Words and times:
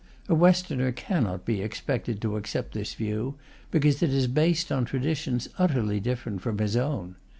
A 0.27 0.33
Westerner 0.33 0.91
cannot 0.91 1.45
be 1.45 1.61
expected 1.61 2.21
to 2.23 2.35
accept 2.35 2.73
this 2.73 2.95
view, 2.95 3.35
because 3.69 4.01
it 4.01 4.09
is 4.11 4.25
based 4.25 4.71
on 4.71 4.83
traditions 4.83 5.47
utterly 5.59 5.99
different 5.99 6.41
from 6.41 6.57
his 6.57 6.75
own. 6.75 7.17